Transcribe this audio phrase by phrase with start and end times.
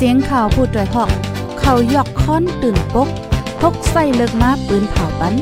[0.00, 1.10] เสียงข่าวพูดด้วยหอก
[1.60, 3.08] เขายอกค้อนตื่นปก
[3.60, 5.34] พกใส่เลิกมาปืนเผาปัน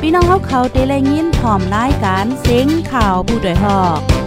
[0.00, 4.19] พี่น้องเขาเขาเตะแลยินพร้อมรายการเสียงข่าวผู้ด้วยหอก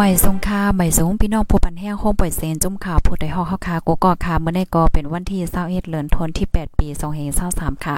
[0.00, 6.88] ใหม่สงค่าใหม่สงพี่น้องผู้ปันแห้งห้องปล่อยเซนจุ่มข่าวผู้ใดฮอกเฮาคากูก็ค่ะมื้อในก็เป็นวันที่21เดือนธันวาคมที่ 8 ปี
[7.36, 7.96] 2023ค่ะ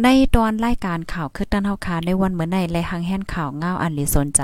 [0.00, 4.42] ในตอนรายการข่าวคือตันเฮาคาในวันเมื่อในและหังแห่นข่าวเงาอันลีสนใจ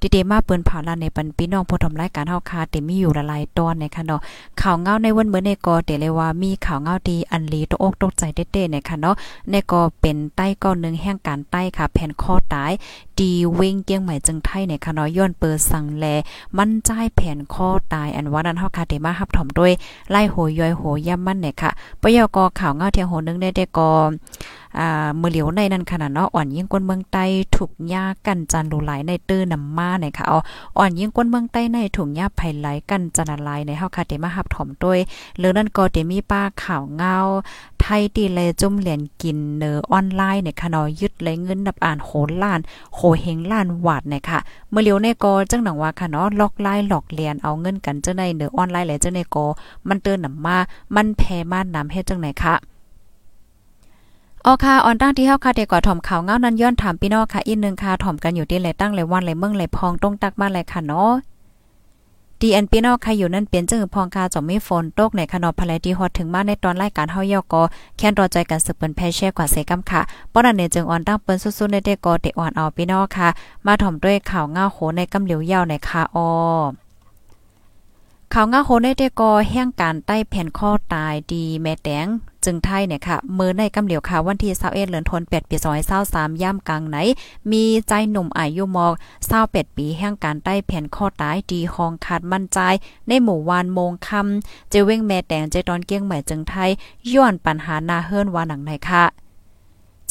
[0.00, 4.20] ดิเดมาเปิ้นเผาลาในปันพี่น้องผู้ทำรายการเฮาคาเต็มีอยู่ละลายตอนในค่ะเนาะ
[4.60, 9.14] ข่าวเงาในวันเมื่อในก็เตเลยว่ามีข่าวเงาดีอันลีตกอกตกใจเด็ดๆในค่ะเนาะ
[9.50, 12.72] ในก็เป็นใต้ก้อนนึงแห่งการใต้ค่ะแผ่นคอตาย
[13.18, 16.04] ดีเวงเกียงใหม่จึงไทยในค่ะเนาะย้อนเปิดสั่งแล
[16.56, 19.72] มันใจแผ่นคอตายอันว่านั้นเฮาคาเตมารับถอมด้วย
[20.10, 21.70] ไล่โหยย่อยโหย่ำมันเนี่ยค่ะ
[22.02, 23.90] ปยกข่าวเงาเที่ยงโหนึงได้ได้ก็
[24.78, 27.24] อ่ามือเหลียวในนั้นขนาดเนาะอ่อนยิ่งก้นเมืองใต้
[27.56, 30.38] ถูกหญ้ากันจันดูหลในตื้อนำมาเนี่ยค่ะเอา
[30.78, 34.98] อ่อนยิ่งก้นเมืองใต้ในถุงหญ้าไผไหลกันจันลายในเฮาค่ะเดมาหับถอมด้วย
[35.38, 37.16] เลือนั่นก็เดมีป้าข่าวเงา
[37.80, 42.10] ไทยตีเลจุ่มเหรียญกินเนอออนไลน์เนี่ยค่ะเนาะยึดเลยเงินนับอ่านโห
[42.42, 42.60] ล้าน
[42.94, 44.38] โหเฮงล้านวาดเนี่ยค่ะ
[44.70, 49.46] เมื่อเหลียวในก็จังหนังว่าค่ะเนาะล็อกไลน์หลอกเลียนเอาเงินกันเจ้าในเนอออนไลน์แหละเจ้าในก็
[49.88, 50.56] มันเตือนนำมา
[50.94, 52.54] มันแพ้มานนำเฮ็ดจังไหนค่ะ
[54.46, 61.12] ออค่ะออนตั้งที่เฮาค่ะเด็กกว่าถ่อมข่าวเงานั้นย้อนถามพี่น้องค่ะอีกนึงค่ะถ่อมกันอยู่ที่ไหลตั้งไหลวันไหลเมืองไหลพองตรงตักมาไหลค่ะเนาะ
[62.40, 67.62] ดีเอ็นพี่น้องค่ะอยู่นั่นเปลี่ยนจึงพองคาจอมมีฝนตกในขนอพลายดีฮอดถึงมาในตอนรายการเฮายอกอ
[67.96, 70.00] แค่นรอใจกันสืบเปิ้นแพ่แช่กว่าเสกำค่ะ
[70.32, 73.28] ป้อนั้นเนี่ยจึงออนตั้งเปิ้นสุดๆในเด็กกอเตอ่อนเอาพี่น้องค่ะ
[73.66, 76.28] มาถ่อมด้วยข่าวเงาโหในกำเหลียวยาวในคาออ
[78.32, 82.08] ข่าวง่าโคได้ได้กอแห่งการใต้แผ่นข้อตายดีแม่แตง
[82.44, 85.56] จึงไทยเนี่ยค่ะมือในกำเหลียวค่ะวันที่21เดือนธันวาคมปี
[85.94, 86.96] 2023ย่ำกลางไหน
[87.52, 88.94] มีใจหนุ่มอายุมอก
[89.34, 92.58] 28ปีแห่งการใต้แผ่นข้อตายดีห้องขาดมั่นใจ
[93.08, 96.70] ในหมู่วานโมงคำเจเว้งแม่แตงใจตอนเกี้ยงใหม่จึงไทย
[97.12, 99.29] ย้อนปัญหานาเฮิรนว่าหนังไหนค่ะ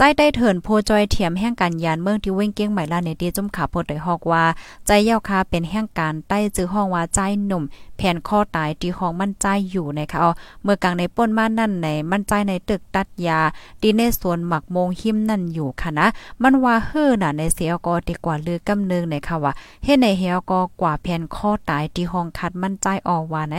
[0.01, 4.43] ใจได้เถินโพจอยเถียมแห่งการยานเมืองที่เว้งเกี้ยงใหม่ลาในตีจุ่มขาโพดได้ฮอกว่า
[4.85, 7.63] ใจเย้าคาเป็นแห่งการใต้จื้อห้องว่าใจหนุ่ม
[7.97, 10.31] แผ่นข้อตายที่ห้องมั่นใจอยู่นะคะเอา
[10.63, 13.39] เมื่อกลางในป้นมานั่นในมั่นใจในตึกตัดยา
[13.81, 16.07] ดีในสวนหมักมงหิมนั่นอยู่ค่ะนะ
[16.41, 23.57] มันว่าเฮ้อน่ะในเสียกอดีกว่าลือกำเนึงในค่ะว่าเฮ็ดในเฮียกอกว่าแผ่นข้อตายที่ห้องคัดมั่นใจออกว่าไหน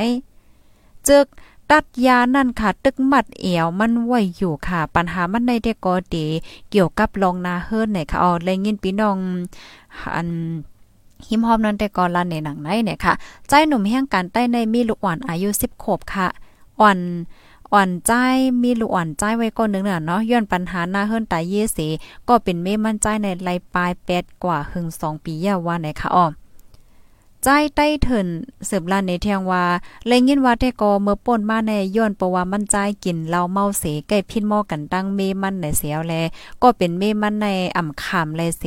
[1.08, 1.26] จึก
[1.70, 6.26] ตัดยานั่นค่ะตึกมัดเอวมันไว้อยู่ค่ะ ปัญหามันในเด็กก็ดี
[6.70, 9.18] เกี่ยวกับลองนาเฮิรนเนี่ยค่ะอ๋อเลยยินพี่น้อง
[10.14, 10.28] อัน
[11.26, 13.14] หิมหอมนั้นแต่ก่อนลันในหนังไหนเนี่ยค่ะ
[13.48, 16.28] ใจหนุ่มแห่งการใต้ในมีลูกอ่อนอายุ10ขวบค่ะ
[16.80, 16.98] อ่อน
[17.72, 18.12] อ่อนใจ
[18.62, 21.88] มีลูกอ่อนใจไว้ก่อนนึงน่ะเนาะย้อนปัญหาหน้าเฮิรนตายเยสี
[22.28, 26.26] ก็เป็นเมมั่นใจในไลปลาย8กว่าหึง2ปียาว่าไหนค่ะอ๋อ
[27.44, 28.28] ใจใต้เถิน
[28.66, 29.64] เสืบลานในเทียงว่า
[30.06, 36.14] เลยยินว่าแต่ก็เมื่อป่นมาในย้อนเพระว่ามันใจกินเหล้าเมาเสใกล้พินหม้อกันตั้งเมมันในเสียวแล
[36.62, 37.46] ก็เป็นเมมันใน
[37.76, 38.64] อ่ำขามแลเส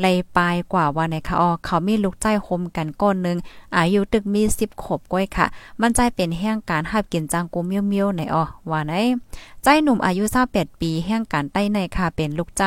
[0.00, 3.36] ไลปลายกว่าว่าในคะอ๋อเขามีลูกใจคมกันก้อนนึง
[3.76, 5.46] อายุตึกมี10ขบก้อยค่ะ
[5.80, 8.92] มันใจเป็นแห่งการหับกินจังกูเมียวๆในอ๋อว่าไหน
[9.62, 12.62] ใจหนุ่มอายุ28ปีแห่งการใต้ในค่ะเป็นลูกใจ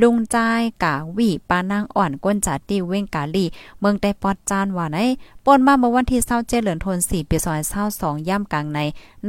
[0.00, 0.36] ลุงใจ
[0.82, 3.44] กาวีปานางอ่อนก้นจัดติเว้งกาลี
[3.80, 4.98] เมืองใต้ปอดจานว่าไหน
[5.44, 7.36] ป่นมาเมื่อวันที่27เดือนธันวาคมปี
[7.82, 8.80] 2022ย่ำกลางใน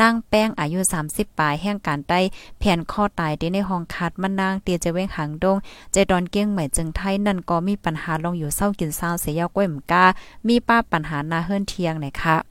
[0.02, 0.80] นางแป้งอายุ
[1.10, 2.20] 30 ปลายแห่งการใต้
[2.60, 5.58] แผ่นข้อตายในห้องคัดมันนางเตียจะเว้งหางดง
[5.92, 10.06] ใจดอนเกี้ยงใหม่จึงไทยนั่นก็มีปัญหาลงอยู่เศร้ากินเศร้าเสียยาวก้อยมกา
[10.48, 12.51] มีป้าปัญหานาเฮิรนเทียงไหนคะ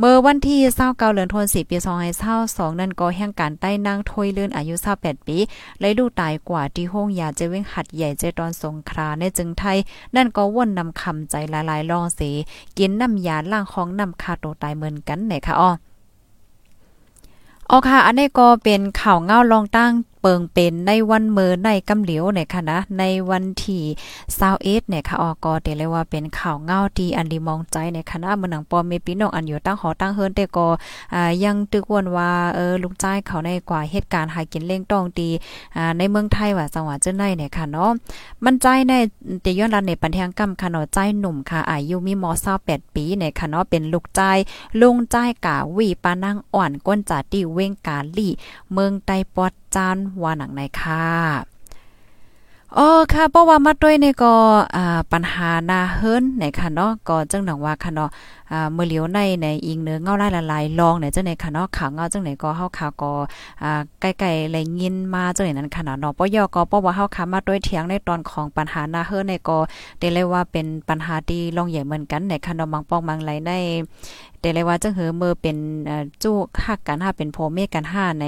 [0.00, 1.76] เมื่อวันที่29เดือนธันวาคมปี
[2.28, 5.36] 2022นั่นก็แห่งการใต้นางถอยเลื่อนอายุ28ปี
[5.80, 9.78] เลยดูตายกว่าที่ห้องยาเจเว้งหัดใหญ่เจตอนสงคราในจึงไทย
[10.16, 12.30] นั่นก็ว่นนำคำใจหลายๆลองสี
[12.78, 15.70] กินน้ำยาล่างของนำคาโตตายเหมือนกันไหนคะอ้อ
[17.70, 19.92] อ๋อค่ะ อันนี้ก็เป็นข่าวเงาลองตั้ง
[20.26, 23.84] ปิงเป็นในวันเมื่อในกำเหลียวเนี่ยค่ะนะในวันที่
[24.36, 30.66] 21เนี่ยค่ะออก็เดเลยว่าเป็นข่าวเงาที่อันดีมองใจในคณะเมืองหนังปอมเมีพี่น้องอันอยู่ตั้งหอตั้งเฮิรนแต่ก็
[31.14, 35.30] อ่ายังตึกวนว่าเออลูกจ้ายเขาในกว่าเหตุการณ์หากินเล่งต้องดี
[35.76, 37.90] อ่าในเมืองไทยว่าจังหวัดเจ้าในเนี่ยค่ะเนาะ
[38.44, 38.92] มันใจใน
[39.42, 42.24] แต่ย้อนรันในปันเทียงกำค่ะเนาะใจหนุ่มค่ะอายุมีม
[42.60, 44.38] 28ปีเนี่ยค่ะเนาะเป็นลูกจ้าย
[44.80, 48.32] ลุงจ้ายกาวีปานั่งอ่อนก้นจ่าติเว้งกาลี่
[48.72, 51.04] เมืองไต้ปอด จานว่าหนังในค่ะ
[52.78, 54.32] อ๋อค่ะเพราะว่ามาด้วยในี่ก็
[54.76, 58.10] อ่าปัญหาหนาเฮิรนในค่ะเนาะก็จังหนังว่าค่ะเนาะ
[58.52, 63.10] อ่าเมื่อเหลียวในในอิงเนื้อเงาลายละลายลองในจังไหนค่ะเนาะข่าวเงาจังไหนก็เฮาข่าวก็
[63.62, 69.58] อ่าใกล้ๆเลยยินมาจังไหนนั้นค่ะเนาะปยก็เพราะว่าเฮาขามาด้วยเถียงในตอนของปัญหาหนาเฮิรนในก็
[69.98, 73.52] ได้เลยว่าเป็นปัญหาที่ลองใหญ่เหมือนกันในค่ะเนาะบางปองบางไหลใน
[74.46, 75.56] แต่เลยว่าจังเหอเมื่อเป็น
[76.22, 78.24] จู้ฮักกันห้าเป็นโพเมกันห้าใน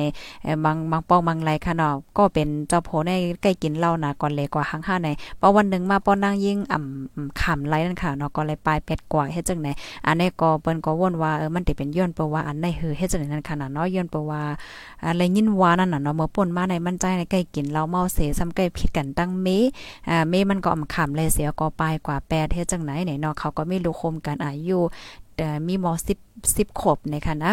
[0.64, 3.12] บางบางปองบางไหลค่ะเนาะก็เป็นเจ้าโพใน
[3.42, 9.68] ใกล้กินเหล้านะก่อนเลยกว่าหังห้าในเพอวันหนึ่งมาป้อนนั่งยิ่งอ่ำขำไรนั่นค่ะเนาะก็เลยปลายเป็ดกว่าเฮ็ดจังไหน
[10.06, 14.42] อันนี้ก็เปิ้นก็วนว่าเออมันได้เป็นย้อนเปว่าอันไหนคือเฮ็ดจังไหนนั่นค่ะเนาะย้อนเปว่า
[15.04, 19.48] อะไรยินวานั่นน่ะเนาะเมื่อป่นมาในมั่นใจในใกล้กินเหล้าเมาเสซ้ำใกล้ผิดกันตั้งเม
[20.08, 24.80] อ่าเมมันก็อ่ำขำเลยเสียก็ปลายกว่าแปดเฮ็ดจังไหนไหนเนาะเขาก็ไม่รู้คมกันอายุ
[25.66, 26.18] มีมอสิบ
[26.56, 27.52] สิบขบในค่ะนะ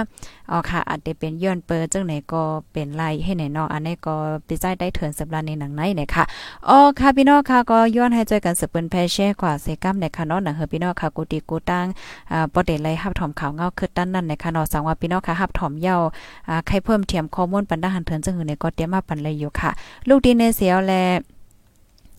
[0.51, 2.41] อ๋อค่ะอาจจะเป็นย้อนเปิดจังไหนก็
[2.71, 4.15] เป็นไล่ให้ไหนเนาะอันนี้ก็
[4.45, 6.23] ไปใจได้เถินสำหรับในหนังไหนเนี่ยค่ะ
[6.69, 11.85] อ๋อค่ะพี่น้องค่ะก็ย้อนให้ใจกันสืบเปิ้นแพแช่กว่าเซกัมในค่ะเนาะหนังเฮอพี่น้องค่ะกูตีกูตั้ง
[12.31, 15.95] อ่าบ่ได้ไล่ฮับถอมข่าวเงาคือตั้นนั่นในค่ะเนาะสังว่าพี่น้องค่ะฮับถอมเย้า
[16.47, 19.71] อ่าใครเพิ่มเทียมข้อมูลปันดาหันเถินจังหือในก็เตรียมมาปันเลยอยู่ค่ะ
[20.07, 20.93] ลูกดีในเสียวแล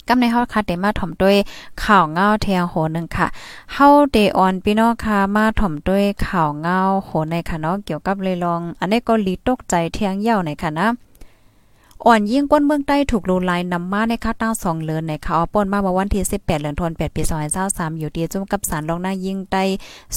[0.08, 1.36] กำในฮอดค่ะเดมาถ่อมด้วย
[1.84, 3.26] ข่าวเงาเทียงโหนึงค่ะ
[3.72, 10.88] เฮาเดออนพี่น้องค่ะมาถ่อมด้วยข่าวเงาโหในค่ะเนาะเกี่ยวกับเลยลอง อันนี้ก็ลีตกใจเทียงเย่าในค่ะนะ
[12.06, 17.22] อ่อนยิ่งก้นเมืองใต้ถูกลูลายนำมาในค่าตั้งสองเลือนในข่าวป้นมาเมื่อวันที่ 18เดือนธันวาคมปี
[17.60, 19.62] 2023อยู่ที่จุ่มกับสารรองหน้ายิ่งใต้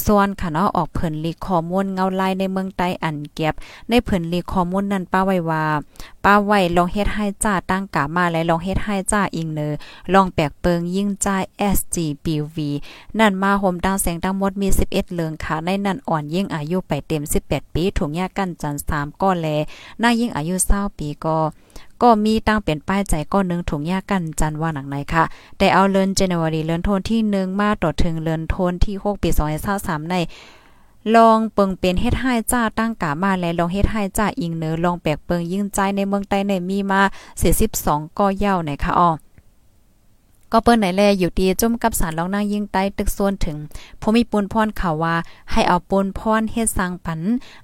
[0.06, 3.54] ส่วนค่ะเนาะออกเพิ่นลีข้อมูลเงาลายในเมืองใต้อันเก็บ
[3.90, 5.64] ในเพิ่นลีข้อมูลนั้นป้าไว้ว่า
[6.26, 9.74] ป้าไว้ลองเฮ็ดให้จ้าตั้งกามาและลองเฮ็ดให้จ้าอิงเนอ
[10.14, 11.38] ลองแปลกเปิงยิ่งจ่า
[11.76, 12.58] SGBV
[13.20, 19.48] นั่นมาโฮมดังแสงทั้งหมดมี 11 เลืองค่ะ ในนั้นอ่อนยิ่งอายุไปเต็ม 18 ปีถุงยากันจัน3ก็แล
[20.00, 21.38] หน้ายิ่งอายุ20ปีก็
[22.02, 25.24] ก็มีตั้งเป็นป้ายใจก้อนนึงถุงยากันจันว่าหนังไหนค่ะ
[25.58, 29.30] แต่เอาเลินเจนวารีเลินโทนที่1มาต่อถึงเลินโทนที่6ปี
[29.70, 30.16] 2023ใน
[31.16, 37.02] ลองเปิงเป็นเฮ็ดให้จ้าตั้งกามาและลองเฮ็ดให้จ้าอิงเนอลองแปลกเปิงยิ่งใจในเมืองใต้ในมีมา
[37.60, 39.10] 42ก็เย่าไหนค่ะอ๋อ
[40.52, 43.58] ก็เปิ้นไหนแลอยู่ดีจุ่มกับสารลองนางยิ่งใต้ตึกส่วนถึง
[44.02, 45.16] ผู้มีปูนพรข่าวว่า
[45.52, 47.20] ให้เอาปูนพรเฮ็ดสร้างปัน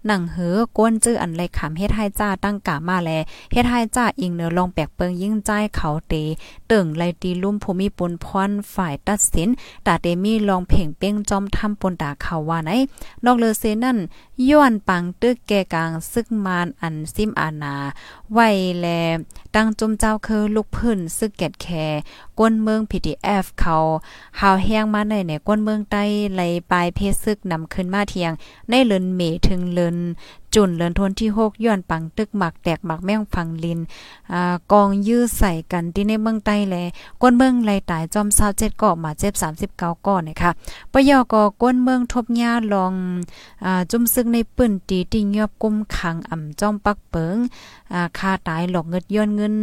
[0.06, 3.10] หนังเหือกวนจื้ออันเลยขำเฮ็ดให้จ้าตั้งกามาแล
[3.52, 6.14] เฮ็ดให้จ้าอิงเนือลองแปกเปิงยิ่งใจเขาเต
[6.72, 9.50] ตึงไลตีลุ่มผู้มีปูนพรฝ่ายตัดสิน
[9.86, 12.72] ตาเตมีลองเพ่งเป้งจอมทำปนตาเขาว่าไหน
[13.26, 13.98] นอกเลเซนั่น
[14.50, 17.76] ย้อนปังตึกแกกลางซึกมานอันซิมอานา
[18.34, 18.50] ไว้
[18.80, 18.88] แล
[19.56, 21.68] ตั้งจุมเจ้าคือลูกพื้นซึกแกดแค
[22.40, 23.78] กวนเมือง PDF เขา
[24.40, 26.04] หาวแห้งมาในเนี่ยกวนเมืองใต้
[26.34, 26.42] ไหล
[26.72, 28.32] ปลายเพศซึกนำขึ้นมาเทียง
[28.70, 29.98] ในเลือนเมถึงเลือน
[30.56, 33.80] จุนเลือนทนที่6ย้อนปังตึกหมักแตกหมักแม่งฟังลิน
[34.34, 36.76] อ่ากองยื้อใส่กันที่ในเมืองใต้แล
[37.22, 39.34] ก้นเมืองไหลตายจอม27ก่อมาเจ็บ
[39.72, 40.52] 39ก่อนะคะ
[40.94, 42.94] ปยอกก้นเมืองทบหญ้าลอง
[43.66, 47.38] อ่าจุ่มซึกในปื้นตีติงยอบกุมขังอ่ำจ้อมปักเปิง
[47.94, 49.56] อ่าคาตายหลอกเงิดย้อนเงิน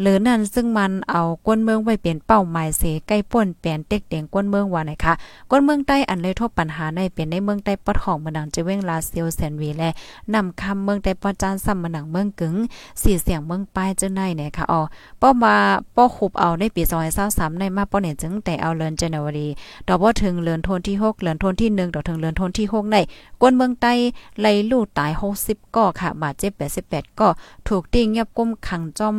[0.00, 5.12] หรือนั่นซึ่งมันเอาก้นเมืองไว้เปลี่ยนเป้าหมายเสใกล้ป่นเปลี่ยนเต็กเดงก้นเมืองว่านะคะ
[5.50, 9.90] ก้นเมืองใต้อันเลยทบปัญหาในเป็นในเมืองใต้ปอดของเมืองจะเว้งลาเซียวแซนวีและ
[10.34, 12.54] นำคำเมืองแต่ปอจานซ้ำมาหนังเมืองกึ๋ง
[13.02, 14.80] สีเสียงเมืองปลายเจังได๋เนี่ยค่ะอ๋อ
[15.20, 15.54] ป้อมา
[15.96, 16.82] ป้อขุบเอาในปี
[17.20, 19.48] 2023ในมาป้อเนี่ยจึงแต่เอาเลือนจันวรี
[19.88, 22.96] ดอกบ่ถึงเลือนโทนที่6เลือนโทนที่1ดอกถึงเลือนโทนที่6ใน
[23.40, 23.92] กวนเมืองใต้
[24.40, 25.10] ไล่ลู่ตาย
[25.44, 26.52] 60ก่อค่ะบาดเจ็บ
[26.84, 27.28] 88ก็
[27.68, 29.16] ถูกติ้งยับกุมขังจอม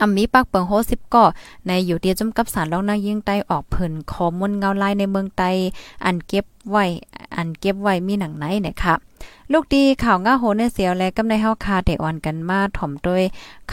[0.00, 1.24] อำมีปักเปิงโฮสิบก่อ
[1.66, 5.50] ในอยู่เดียวจมกับสารลองนางยิงใต้ออกเพิ่นขอมูลเงาลายในเมืองใต้
[6.04, 6.84] อันเก็บไว้
[7.36, 8.94] อันเก็บไว้มีหนังไหนเนี่ยค่ะ
[9.52, 13.22] ลูกดีข่าวง้าโหในเสียวและกำในเฮาคาเดอ่อนกันมาถ่อมด้วย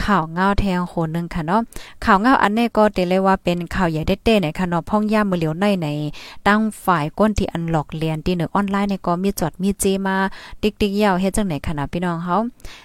[0.02, 1.60] ข่าวง้าแทงโหนึงค่ะเนาะ
[2.04, 5.88] ข่าวง้าอันนี้ก็เตเลยว่าเป็นข่าวใหญ่เด็ดๆในค่ะเนาะพ่องย่ามือเหลียวในใน
[6.48, 10.16] ตั้งฝ่ายก้นที่อันหลอกเรียนที่เหนือออนไลน์ในก็มีจอดมีเจมา
[10.62, 12.36] ติ๊กๆยาวเฮ็ดจังไหนค่ะนะพี่น้องเฮา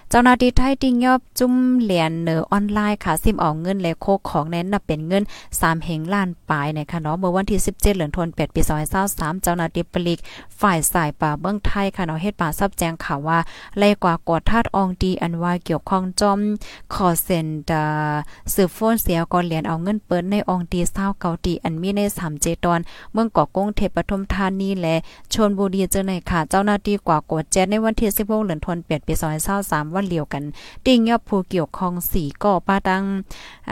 [0.09, 8.61] เจ้าหน้าที่ไทยติงยอบจุ่มเหรียญเหนือออนไลน์ค่ะซิมเอาเงินและโคของแน้นน่ะเป็นเงิน3เฮงล้านปลายในค่ะเนาะเมื่อวันที่ 17เดือนธันวาคมปี
[9.01, 10.19] 2023เจ้าหน้าที่ปลีก
[10.61, 13.39] ฝ่ายสายป่าเบื้องไทยค่ะเนาะเฮ็ดป่าซับแจ้งข่าวว่า
[13.77, 16.39] ไล่กว่ากอดทาดอองดีอันว่าเกี่ยวข้องจอม
[16.93, 17.85] ขอเซ็นดา
[18.53, 22.79] สืบโฟนเสียก่อนเหรียญเอาเงินเปิ้นในอองดีเศร้าเกาตีอันมีใน3เจตอน
[23.13, 24.95] เมืองเกาะกงเทพปฐมธานีและ
[25.33, 29.13] ชนบุรีเจอในค่ะ เจ้าหน้าที่กว่ากดแจ้ในวันที่16เดือนธันวาคมปี
[29.55, 30.43] 2023วันเดียวกัน
[30.85, 33.03] ติงยอบผู้เกี่ยวข้อง4ก่อป้าตั้ง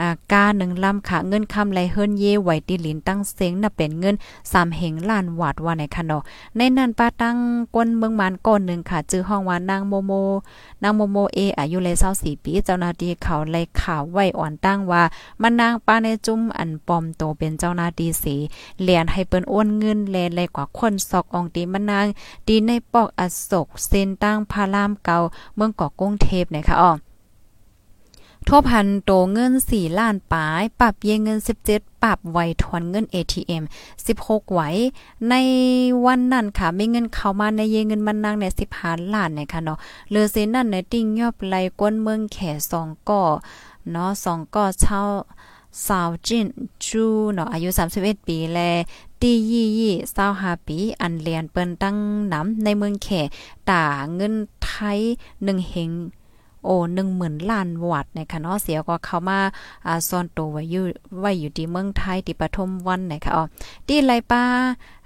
[0.00, 6.22] อ่ากา1ลำค่ะเงินคำไหลเฮิรนเย่ไหวติลินตั้งเสียงน่ะเป็นเงิน3เฮงล้านวาดว่าในค่ะเนาะ
[6.56, 7.36] ในนั้นป้าตั้ง
[7.74, 10.12] กวนเมืองมานก้อนนึงค่ะค่ะจื้อห้องว่านางโมโม
[10.82, 15.02] นางโมโมเออายุเลย24ปีเจ้าหน้าที่เขาเลยข่าวไว้อ่อนตั้งว่า
[15.42, 18.36] มันนางป้าในจุ้มอันปอมโตเป็นเจ้าหน้าที่สี
[18.82, 22.06] เหรียญให้เปิ้นอ้วนเงินแลเลยกว่าคนซอกอองตีมันนาง
[22.48, 25.18] ดีในปอกอโศกเส้นตั้งพารามเก่า
[25.56, 26.92] เมืองเกาะกุ้งเทพนะคะอ๋อ
[28.50, 31.38] ทบพันโตเงิน 4 ล้านปาย ปรับเยเงิน
[31.70, 33.64] 17 ปรับไวทอนเงิน ATM
[34.06, 34.60] 16ไหว
[35.30, 35.34] ใน
[36.04, 38.44] วันนั้นค่ะมีเงินเข้ามาในเยเงินมันนางใน
[38.78, 39.78] 15ล้านเนะคะเนาะ
[40.10, 42.38] เลือเซนั่นในติ้งยอบไหลกวนเมืองแข
[42.76, 43.24] 2ก่อ
[43.90, 45.00] เนาะ2ก่อเช่า
[45.86, 46.46] สาวจิน
[46.84, 48.58] จูเนาะอายุ 31 ปีแล
[49.20, 51.96] ตียี่ยี่เศร้าหาปีอันเรียนเปิ้นตั้ง
[52.32, 53.08] น้ำในเมืองแข
[53.70, 55.00] ตาเงินไทย
[55.44, 55.90] หนึ่งเฮง
[56.64, 59.38] โอ้หนึ่งหมื่นล้านวัตต์นะคะเนาะเสียก็เข้ามา
[59.86, 60.84] อ่าซ่อนตัวไว้อยู่
[61.20, 63.42] ไว้อยู่ที่เมืองไทยที่ปฐมวันนะคะอ๋อ
[63.88, 64.42] ที่ไรป้า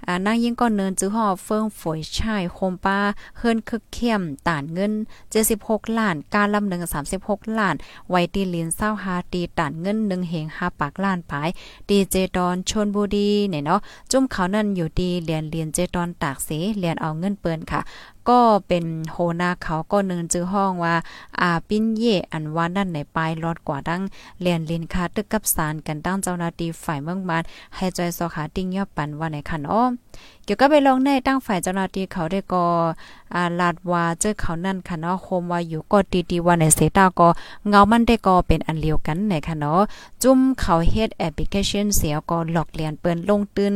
[0.07, 2.97] อ่านางยิ่งก็เนินจื้อหอเฟิงฝอยชายโคมป้า
[3.37, 4.93] เฮิรนคึกเข้มต่านเงิน
[5.43, 6.81] 76 ล้าน การลำหนึ่ง
[7.19, 7.75] 36 ล้าน
[8.09, 11.49] ไว้ตีลินเศร้าหาตีต่านเงินหนึ่งเหงหาปากล้านปลาย
[11.89, 13.79] ดีเจดอนชนบุรีเนี่ยเนาะ
[14.11, 17.81] จุ่มเขานั่นอยู่ดีเรียนเหรียนเจดอนตากเสเรียนเอาเงินเปิ้นค่ะ
[18.29, 20.95] ก็เป็นโหนาเขาก็เนินจื้อห้องว่า
[21.41, 24.01] อาปิ้นเย่อันว่านั่นในปลายรอดกว่าดัง
[24.41, 27.43] เรียนลินคาตึกกับสารกันตั้งเจ้าหน้าที่ฝ่ายเมืองมาน
[27.75, 29.83] ให้จอยสอขาติ้งยอบปันว่าในคันอ้อ
[30.43, 32.65] เกี่ยวกับไปลองในตั้งฝ่ายเจ้าหน้าที่เขาได้ก็
[33.35, 35.99] อ่าลาดว่าเจอเขานั่นค่ะเนาะโคมว่าอยู่ก็
[36.31, 37.27] ดีๆว่าในเซตาก็
[37.69, 39.81] เงามันได้ก็เป็นอันเดียวกันในค่ะเนาะ
[40.23, 43.73] จุ่มเขาเฮ็ดแอปพลิเคชันเสียก็หลอกเลียนเปิ้นลงตื้น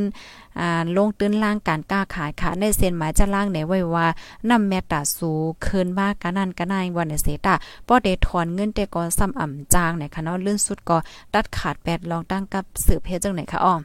[0.60, 4.08] อ่าลงตื้นล่างการก้าขายค่ะในเส้นหมายจะล่างไหนไว้ว่า
[4.50, 5.32] นำแมตตาสู
[5.66, 7.54] คืนมากันนั่นกันนายวันในเซตา
[7.88, 10.98] บ่ได้ถอนเงินแต่ก็ซ้ำอ่ำจางในค่ะเนาะลื่นสุดก็
[11.34, 13.76] ตัดขาดแปดลองตั้งกับสืบเฮ็ดจังไหนค่ะอ้อ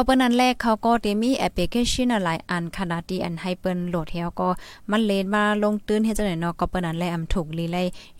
[0.00, 4.48] ก็เปิ้นนั้นแรกเขาก็ได้มีแอปพลิเคชันหลายอันขนาดที่อันให้เปิ้นโหลดเฮาก็
[4.90, 7.78] มันเลนมาลงตื้นเฮ็ดจังได๋เนาะก็เปิ้นนั้นแลอำถูกลีไล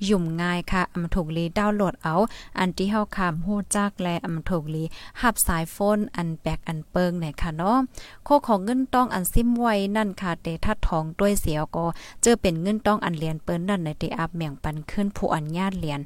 [0.08, 2.14] ยุ่มง่ายค่ะอำถูกลีดาวน์โหลดเอา
[2.58, 4.84] อันที่เฮาคำฮู้จักและอำถูกลี
[5.20, 7.78] หับสายโฟนอันแบกอันเปิงเนี่ยค่ะเนาะ
[8.24, 11.84] โคของเงินต้องอันซิมไว้นั่นค่ะเตทัดทองด้วยเสียวก็
[12.22, 16.00] เจอเป็นเงินต้องอันเหรียญเปิ้นนั่นในเตอัพเมียงปันขึ้นผู้อันญาตเหรียญ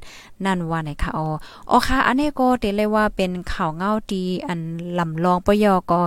[0.45, 1.27] นั่นว่าไหนค่ะอ๋อ
[1.71, 4.59] อ๋อค่ะอันนี้ก็เตเลยว่าเป็นข่าวเงาดีอัน
[4.99, 5.99] ลำลองปยอก็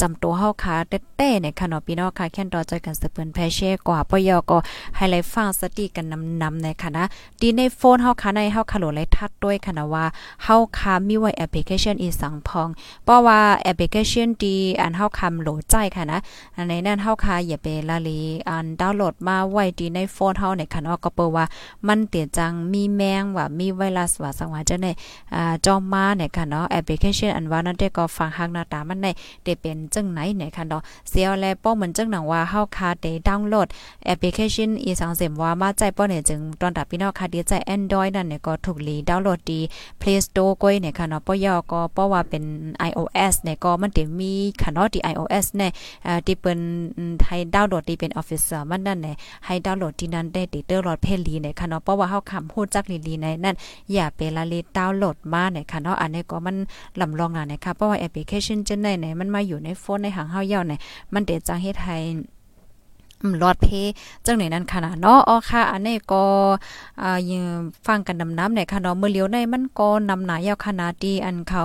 [0.00, 0.74] จำตัวเฮาค่ะ
[1.16, 4.58] เต้ๆเนี่ยค่ะเนาะพี่น้องค่ะแค่นต่อใจกันสืบเปิ้นแพเช่กว่าปยอก็
[4.96, 6.06] ให้ไลฟังสติกัน
[6.42, 7.04] นำๆในค่ะนะ
[7.40, 10.04] ดีในโฟนเฮาค่ะในเฮาค่ะโหลดไลทัดด้วยค่ะนะว่า
[10.44, 12.68] เฮาค่ะมีไว้แอปพลิเคชันอีสังพอง
[13.04, 16.18] เพราะว่าแอปพลิเคชันดีอันเฮาคำโหลดใจค่ะนะ
[16.56, 21.44] อันในนั้นเฮาค่ะอย่าไปละลีอันดาวน์โหลดมาไว้ดีในโฟนเฮาเนี่ยค่ะเนาะก็เปิว่า
[21.86, 24.86] มันเตียจังมีแมงว่ามีไวรัสว่าสังว่าจะใน
[25.34, 29.06] อ่าจอมมาเนี่ยค่ะเนาะแอปพลิเคชันอันว่านั่นได้ก็ฟังฮักน้าตามันใน
[29.44, 33.68] ได้เป็นจังไหนเนี่ยค่ะเนาะเสียวแลป้อเหมือนจังหนังว่าเฮาคาได้ดาวน์โหลด
[34.06, 39.60] แอปพลิเคชันอีสังเสมว่ามาใจป้อเนี่ยจึงตอนดับพี่น้องค่ะดีใจ Android นั่นเนี่ยก็ถูกลีดาวน์โหลดดี
[40.00, 42.44] Play Store ก้อยเนี่ยค่ะเนาะป้อยอก็ป้อว่าเป็น
[42.90, 45.70] iOS เนี่ยก็มันได้มีค่ะเนาะที่ iOS เนี่ย
[46.06, 46.58] อ่าที่เปิ้น
[47.26, 53.56] ให้ดาวน์โหลดที่เป็น Officer มันนั่นเนี่ยให้ดาวน์โหลดที่นั้นได้ติดเตอร์โหลดเพลีเนี่ยค่ะเนาะเพราะว่าเฮาคำฮู้จักลีๆในนั่น
[53.92, 56.56] อย่าไปละเลดาวน์โหลดมาเนี่ยค่ะเนาะอันนี้ก็มัน
[57.00, 60.74] ลำลองอะนะคะเพราะว่าแอปพลิเคชันจังได๋ไหนมันมาอยู่ในโฟนในหางเฮาเย่าไหน
[61.14, 61.96] มันเดจังเฮ็ดให้
[63.22, 63.66] อืมรอดเพ
[64.26, 66.24] จังไหนนั้นขนาดเนาะอ๋อค่ะ อันนี้ก็
[67.02, 67.44] อ่ายัง
[67.86, 71.62] ฟังกันดำน้ำในค่ะเนาะเมื่อเลี้ยวในมันก็นำหนายาวขนาดดีอันเขา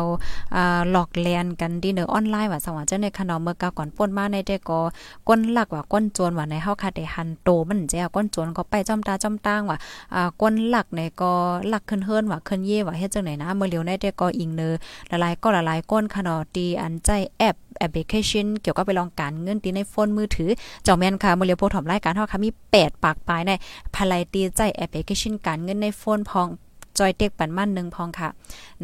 [0.55, 4.79] อ่าหลอกแลนกันดีเนอออนไลน์ว่าสว่าเจังในค่ะเนาะเมื่อกาก่อนป่นมาในได้ก็
[5.27, 9.77] ก้นหลักว่าก้นโจรว่าในเฮาค่ะได้หันโตมันแจ้ก้นโจรก็ไปจ้อมตาจ้อมตางว่า
[10.15, 11.31] อ่าก้นหลักในก็
[11.69, 14.73] หลักขึ้นเฮิรนว่าขึ้นเย่ว่าเฮ็ดจังไหนนะเมื่อเลี้ยวในได้ก็อิงเนอ
[15.09, 17.09] หลายก็หลายก้นค่ะเนาะดีอันใจ
[17.39, 20.49] แอป แอปพลิเคชันเกี่ยวกับไปลองการเงินตีในโฟนมือถือ
[20.83, 23.51] เจ้าแม่นค่ะมื้อเลียวโพถอมรายการเฮาค่ะมี 8 ปากปลายใน
[23.95, 26.49] ภายตีใจแอปพลิเคชันการเงินในโฟนพอง
[26.99, 28.29] จอยเต็กปันมั่นหนึ่งพองค่ะ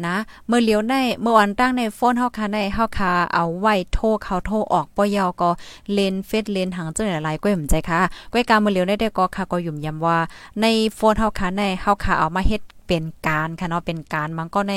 [0.04, 0.14] นะ
[0.46, 5.50] เมื่อเลี้ยวในเมื่อวันตั้งในโฟนเฮาค่ะในเฮาค่ะเอาไว้โทรเขาโทรออกปอยอก็
[5.92, 8.00] เลนเฟซเลนหางเจังหลายๆก้อยผมใจค่ะ
[8.32, 10.18] ก้อยการเมื่อเลี้ยวได้ได้ก็ค่ะก็ยุ่มยำว่า
[10.60, 14.74] ในโฟนเฮาค่ะในเฮาค่ะเอามาเฮ็ด เป็นการค่ะเนาะเป็นการมันก็ใน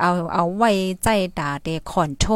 [0.00, 0.70] เอาเอาไว้
[1.04, 2.26] ใจด่าเดคอนโท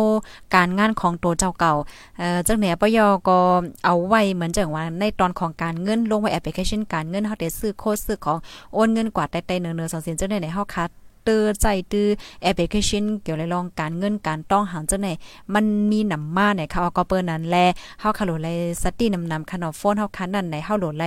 [0.54, 1.74] การงานของตัวเจ้าเก่า
[2.18, 3.38] เอ่อจังไหนปยก็
[3.84, 8.38] เอาไว้เหมือนจังว่าในตอนของการเงินลงไว้แอปพลิเคชันการเงินเฮาได้ซื้อโคดซื้อของ
[8.72, 10.90] โอนเงินกว่าแต่ๆเนือๆ2สินจังได๋ในเฮาคัด
[11.22, 12.06] เตอร์ใจตื้อ
[12.42, 15.08] แอปพลิเคชันเกี่ยวกับรองการเงินการต้องหางจังไหน
[15.54, 17.56] มันมีนำมาเนี่ยค่ะก็เปิ้นนั้นแล
[18.00, 18.48] เฮาคาโหลไล
[18.82, 21.04] สตินำนำคันโฟนเฮาคันนั้นไหนเฮาโหลดไล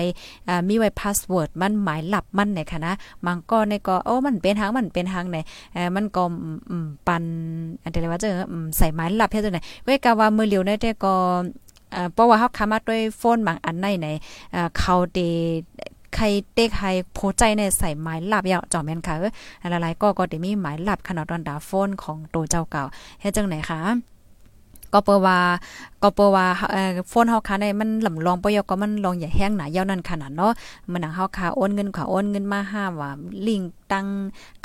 [0.48, 2.94] อ่ามีไว้พาสเวิร์ดมันหมายลับมันเนี่ยค่ะนะ
[3.26, 5.38] มันก็ในก็โอ้มันเป็นทางมันเป็นทางไหน
[5.74, 6.24] เออมันก็
[7.08, 7.24] ปัน
[7.84, 8.30] อันเดว่าจะ
[8.78, 11.16] ใส่หมายลับเฮ็ดจังไหนเว้ยกะว่ามือเหลียวได้แต่ก็
[12.14, 14.08] เพราะว่าเฮาคามาด้วยโฟนบางอันในใน
[14.78, 15.20] เขาเด
[16.16, 19.32] ใครเต็กให้โพใจในใส่หมายลับยาวจอมแม่นค่ะเออ
[19.70, 22.84] หลายๆก็ก็ได้มีหมายลับขนาดตอนดาโฟนของตัวเจ้าเก่า
[23.22, 23.82] เฮ็ดจังไหนคะ
[24.94, 25.40] ก็เปว่า
[26.06, 30.52] ก็เปว่าเอ่อโฟนเฮาค่ะในมันลำลองปยก็มันลองอย่าแห้งหนายาวนั่นขนาดเนาะ
[30.92, 33.10] มันหนังเฮาค่ะโอนเงินขอโอนเงินมาห้าว่า
[33.48, 34.08] ลิงตั้ง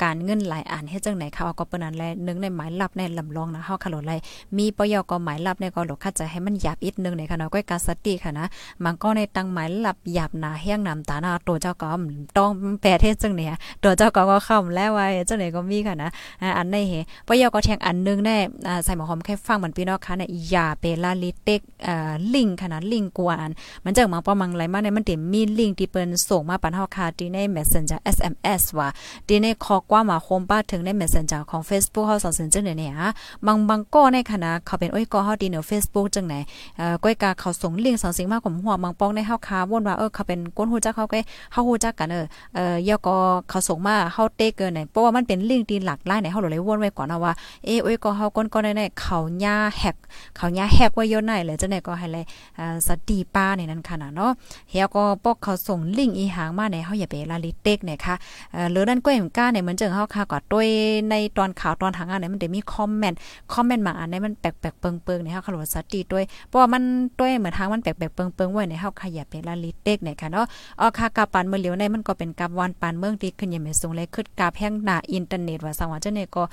[0.01, 4.13] การเงินหลายอันเฮ็ดจังไหนค่ะก็เปิ้นนั้นแลนึงในหมายลับในลำลองนะเฮาค่ะโหลดไล
[4.57, 8.45] มีปยก็หมายลับในก็หลดคัดจะให้มันหยาบอีกนึงในค่ะเนาะก้อยกาสติค่ะนะ
[8.83, 11.89] มันก็ในตั้งหมายลับหยาบหนาแห้งน้ำตาหน้าตัวเจ้าก็
[12.37, 12.49] ต้อง
[12.81, 16.09] แปลเทศจังเนี่ยตัวเจ้าก็ก็เข้าแล้วไว้จังไหนก็มีค่ะนะ
[16.57, 16.93] อันในเฮ
[17.27, 18.37] ปยก็แทงอันนึงแน่
[18.85, 23.49] ใส่หมอหอมแค่ฟังมันพี่น้องค่ะในยาเปลาลิเต็กเอ่อลิงค่ะนะลิงกวน
[23.83, 28.87] มันจังมาประมังไหลมาในมันเต็มมีลิงที่เปิ้นส่งมาปันเฮาค่ะที่ใน Messenger SMS ว่า
[29.27, 33.09] ที่ในคอกว่ามาโฮมป้าถึงใน Messenger ของ Facebook เฮาสอนสนจังเนี่ยฮะ
[33.45, 36.35] บางบางก็ในคณะเขาเป็นโอ้ยก็เฮาดีเนอ Facebook จังไหน
[36.77, 41.19] เอ่อก้อยกาเขาส่งลิงสอนสิ่งมากของหัวบางปองในเฮาคาวนว่าเออเขาเป็นก้นฮู้จักเขาก็
[41.53, 43.15] เฮาฮู้จักกันเออเอ่อยก็
[43.49, 47.33] เขาส่งมาเฮาเตเกินไหนเพราะว่ามันเป็นลิงที่หลากหลายไหนเฮาเลยวนไว้ก่อนนะว่า
[47.65, 49.95] เอ้โอ้ยก็เฮาก้นก็ได้เขาย่าแฮก
[50.37, 52.25] เขาย่าแฮกไว้เยอะไหนเลยจังไหนก็ให้เลย
[52.59, 54.31] อ่าสตีป้าในนั้นค่ะเนาะ
[54.69, 58.15] เฮียก็ปอกเขาส่งลิงก์อีหางมาในเฮาอย่าไปลาลิเต็กนะคะ
[58.53, 60.67] เอ่อหรือนั่นก็เหมือนกันเนี่ยเหมือนจังเฮาค่ะก็ด้วย
[61.09, 63.19] ในตอนข่าวตอนทางงานเนี่ยมันได้มีคอมเมนต์
[63.53, 66.83] คอมเมนต์บางอันเนี่ยมันแปลกๆเปิงๆในเฮาค่ะว่าสติด้วยเพราะว่ามัน
[67.19, 70.45] ด้วยเหมือนทางมันแปลกๆเปิงๆไว้ในเฮาค่ะอย่าไปลาลิเต็กเนี่ยค่ะเนาะ
[70.79, 76.43] ออค่ะกับปานเมื่อเหลียวในมันก็เป็นกับวันปานเมืองที่ขึ้นยังไม่สูงเลยขึ้นกับแห่งหน้าอินเทอร์เน็ตว่าสังว่าจังเนี่ยก็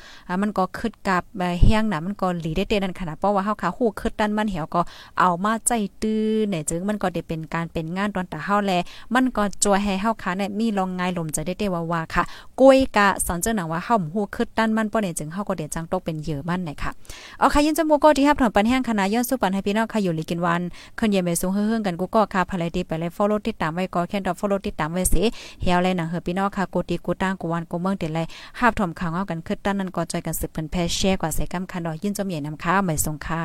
[0.42, 1.22] มันก็ขึ้นกับ
[1.64, 4.80] แห่งหน้ามันก็หลีได้เตนั่นขนาดเพราะว่าเฮาค่ะฮู้ขึ้นดันมันเหี่ยวก็
[5.20, 8.72] เอามาใจตื้อเนี่ยจึงมันก็ได้เป็นการเป็นงานตอนตาเฮาแล
[9.14, 12.22] มันก็จัวให้เฮาค่ะเนี่ยมีลองงายลมใจได้เตว่าว่าค่ะ
[12.60, 16.90] กล้วยกะสอนเจ้าหนังว่าเฮาฮู้ขึ้นดันมันบ่เนี่ยจึงเฮาก็เดจังตกเป็นเหยื่อมันไหนค่ะ
[17.38, 20.62] เอาค่ะยินจมูกก็ที่ฮับถอนปันแห้งคณะย้อนสู้ปันให้พี่น้องค่ะอยู่ลิกินวัน
[20.98, 25.22] ขึ้นเยเมสูงเฮืองกันกูก็ค่ะภายดีไปเลย follow ติดตามไว้ก็แค่ดอก follow ติดตามไว้สิ
[25.62, 28.26] เฮียวเลยหนังเฮอพี่น้องค่ะกูตีกูตั้งกูวันกูเมืองเดี๋ยวเลย
[28.60, 33.42] ฮับถอมข่าวเงากันขึ้นดันนั้นก็จอยกันสืบเพิ่นแพแชร์กว่าใส่กำคันดอกยินจมใหญ่นำค่าไม่ทรงค่า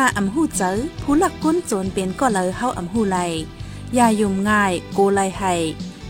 [0.00, 3.18] นาอำหู้เจอผู้หลักก้นโจรเป็นก็เลยเฮาอำหู้ไล
[3.94, 5.54] อย่ายุ่มง่ายโกไลให้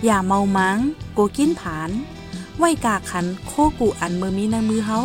[0.05, 0.79] อย่าเมามัง
[1.15, 1.91] โกกินผาน
[2.59, 4.99] ไว้กาขันโคกูอันมือมีในมือเฮา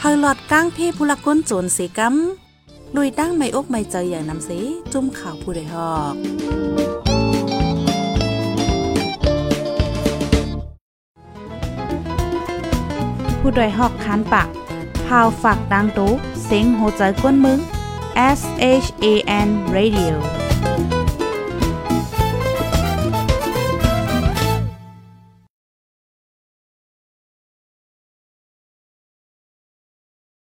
[0.00, 4.50] เฮาหลอดก้างเพผู้หลักก้นโจรเสกำลุยตั้งไม่อกไม่เจออย่างนำเส
[4.92, 6.14] จุ่มข่าวผู้ใดฮอก
[13.40, 14.48] ผู้ใดฮอกคันปาก
[15.06, 16.10] พาวฝากดังตู้
[16.44, 17.60] เซ็งโหใจก้นมึง
[18.16, 20.43] S H A N Radio